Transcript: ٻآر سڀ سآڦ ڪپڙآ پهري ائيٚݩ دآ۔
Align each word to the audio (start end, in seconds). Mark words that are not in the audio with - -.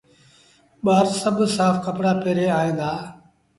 ٻآر 0.83 1.05
سڀ 1.21 1.37
سآڦ 1.55 1.75
ڪپڙآ 1.85 2.11
پهري 2.21 2.45
ائيٚݩ 2.59 2.77
دآ۔ 2.79 2.91